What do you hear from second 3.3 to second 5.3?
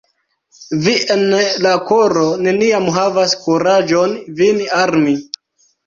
kuraĝon vin armi.